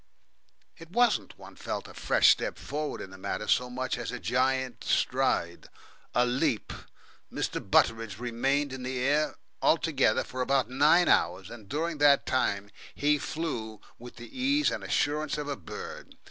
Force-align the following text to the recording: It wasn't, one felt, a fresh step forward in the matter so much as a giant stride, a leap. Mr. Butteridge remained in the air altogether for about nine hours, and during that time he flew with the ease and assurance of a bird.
It 0.79 0.89
wasn't, 0.89 1.37
one 1.37 1.55
felt, 1.55 1.87
a 1.87 1.93
fresh 1.93 2.31
step 2.31 2.57
forward 2.57 3.01
in 3.01 3.11
the 3.11 3.19
matter 3.19 3.47
so 3.47 3.69
much 3.69 3.99
as 3.99 4.11
a 4.11 4.17
giant 4.19 4.83
stride, 4.83 5.67
a 6.15 6.25
leap. 6.25 6.73
Mr. 7.31 7.59
Butteridge 7.61 8.17
remained 8.17 8.73
in 8.73 8.81
the 8.81 8.97
air 8.97 9.35
altogether 9.61 10.23
for 10.23 10.41
about 10.41 10.71
nine 10.71 11.07
hours, 11.07 11.51
and 11.51 11.69
during 11.69 11.99
that 11.99 12.25
time 12.25 12.71
he 12.95 13.19
flew 13.19 13.79
with 13.99 14.15
the 14.15 14.35
ease 14.35 14.71
and 14.71 14.83
assurance 14.83 15.37
of 15.37 15.47
a 15.47 15.55
bird. 15.55 16.15